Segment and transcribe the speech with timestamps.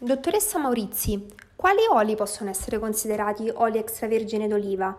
[0.00, 1.26] Dottoressa Maurizi,
[1.56, 4.96] quali oli possono essere considerati oli extravergine d'oliva?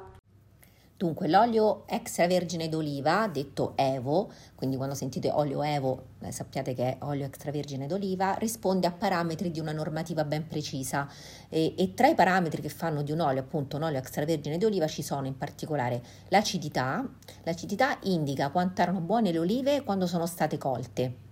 [0.98, 6.98] Dunque, l'olio extravergine d'oliva, detto EVO, quindi quando sentite olio EVO eh, sappiate che è
[7.06, 11.08] olio extravergine d'oliva, risponde a parametri di una normativa ben precisa
[11.48, 14.88] e, e, tra i parametri che fanno di un olio, appunto un olio extravergine d'oliva,
[14.88, 17.08] ci sono in particolare l'acidità.
[17.44, 21.28] L'acidità indica quanto erano buone le olive quando sono state colte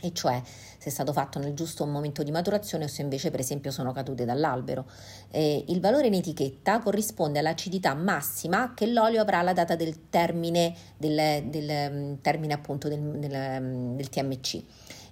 [0.00, 3.40] e cioè se è stato fatto nel giusto momento di maturazione o se invece per
[3.40, 4.86] esempio sono cadute dall'albero.
[5.30, 10.74] Eh, il valore in etichetta corrisponde all'acidità massima che l'olio avrà alla data del termine,
[10.96, 14.62] del, del, mm, termine appunto del, del, mm, del TMC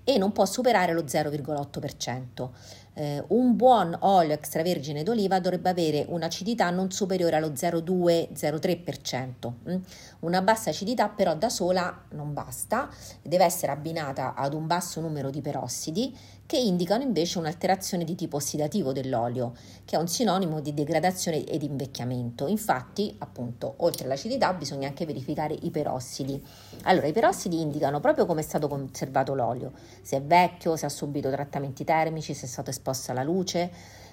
[0.05, 2.51] e non può superare lo 0,8%.
[2.98, 9.52] Eh, un buon olio extravergine d'oliva dovrebbe avere un'acidità non superiore allo 0,2-0,3%.
[9.69, 9.77] Mm?
[10.20, 12.88] Una bassa acidità però da sola non basta,
[13.20, 18.36] deve essere abbinata ad un basso numero di perossidi che indicano invece un'alterazione di tipo
[18.36, 19.52] ossidativo dell'olio,
[19.84, 22.47] che è un sinonimo di degradazione ed invecchiamento.
[22.47, 26.41] Infatti, appunto, oltre all'acidità bisogna anche verificare i perossidi.
[26.84, 29.72] Allora, i perossidi indicano proprio come è stato conservato l'olio,
[30.03, 33.70] se è vecchio, se ha subito trattamenti termici, se è stato esposto esposta alla luce.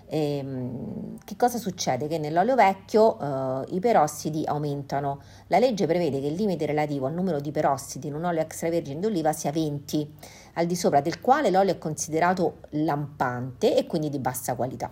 [0.08, 2.08] E, ehm, che cosa succede?
[2.08, 5.22] Che nell'olio vecchio eh, i perossidi aumentano.
[5.48, 9.00] La legge prevede che il limite relativo al numero di perossidi in un olio extravergine
[9.00, 10.14] d'oliva sia 20,
[10.54, 14.92] al di sopra del quale l'olio è considerato lampante e quindi di bassa qualità.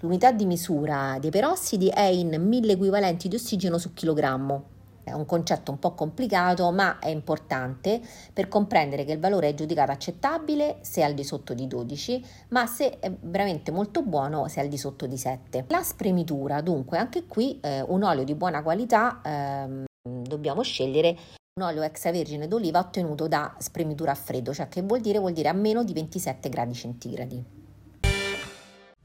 [0.00, 4.75] L'unità di misura dei perossidi è in 1000 equivalenti di ossigeno su chilogrammo.
[5.06, 8.00] È un concetto un po' complicato, ma è importante
[8.32, 12.24] per comprendere che il valore è giudicato accettabile se è al di sotto di 12,
[12.48, 15.66] ma se è veramente molto buono se è al di sotto di 7.
[15.68, 19.84] La spremitura, dunque, anche qui eh, un olio di buona qualità ehm,
[20.24, 21.16] dobbiamo scegliere
[21.54, 25.20] un olio extravergine d'oliva ottenuto da spremitura a freddo, cioè che vuol dire?
[25.20, 27.44] Vuol dire a meno di 27 gradi centigradi.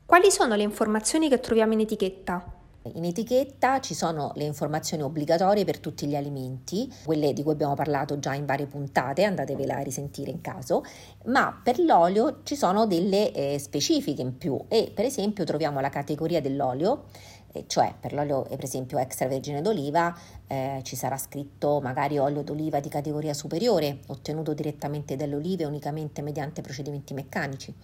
[0.04, 2.61] Quali sono le informazioni che troviamo in etichetta?
[2.84, 7.76] In etichetta ci sono le informazioni obbligatorie per tutti gli alimenti, quelle di cui abbiamo
[7.76, 10.84] parlato già in varie puntate, andatevela a risentire in caso,
[11.26, 15.90] ma per l'olio ci sono delle eh, specifiche in più e per esempio troviamo la
[15.90, 17.04] categoria dell'olio,
[17.52, 20.18] eh, cioè per l'olio per esempio extravergine d'oliva
[20.48, 26.24] eh, ci sarà scritto magari olio d'oliva di categoria superiore, ottenuto direttamente dalle olive unicamente
[26.24, 27.76] mediante procedimenti meccanici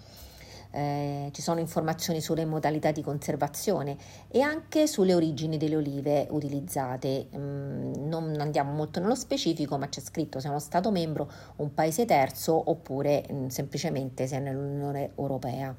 [0.72, 3.98] eh, ci sono informazioni sulle modalità di conservazione
[4.28, 7.28] e anche sulle origini delle olive utilizzate.
[7.36, 11.74] Mm, non andiamo molto nello specifico, ma c'è scritto se è uno Stato membro, un
[11.74, 15.76] paese terzo oppure mm, semplicemente se è nell'Unione Europea.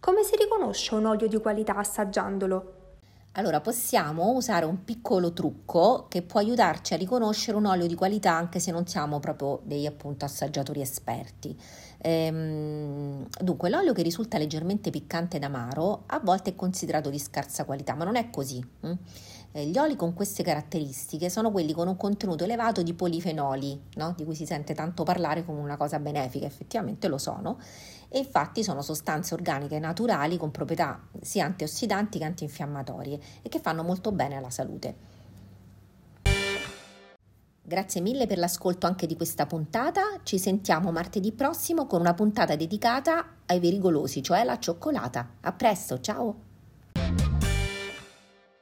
[0.00, 2.87] Come si riconosce un olio di qualità assaggiandolo?
[3.32, 8.32] Allora possiamo usare un piccolo trucco che può aiutarci a riconoscere un olio di qualità
[8.32, 11.56] anche se non siamo proprio degli appunto assaggiatori esperti.
[11.98, 17.64] Ehm, dunque, l'olio che risulta leggermente piccante ed amaro a volte è considerato di scarsa
[17.64, 18.64] qualità, ma non è così.
[18.80, 18.92] Hm?
[19.52, 24.12] Gli oli con queste caratteristiche sono quelli con un contenuto elevato di polifenoli, no?
[24.16, 27.58] di cui si sente tanto parlare come una cosa benefica, effettivamente lo sono,
[28.08, 33.82] e infatti sono sostanze organiche naturali con proprietà sia antiossidanti che antinfiammatorie e che fanno
[33.82, 35.16] molto bene alla salute.
[37.62, 40.20] Grazie mille per l'ascolto anche di questa puntata.
[40.22, 45.32] Ci sentiamo martedì prossimo con una puntata dedicata ai veri golosi, cioè la cioccolata.
[45.42, 46.47] A presto, ciao!